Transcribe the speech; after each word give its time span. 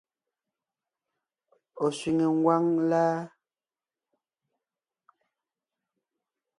Ɔ̀ 1.85 1.89
sẅiŋe 1.97 2.25
ngwáŋ 2.35 2.63
láa? 2.89 3.19